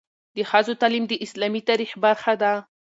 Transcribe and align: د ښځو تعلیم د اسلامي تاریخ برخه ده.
د 0.35 0.37
ښځو 0.49 0.73
تعلیم 0.81 1.05
د 1.07 1.13
اسلامي 1.25 1.61
تاریخ 1.69 1.91
برخه 2.03 2.33
ده. 2.41 2.53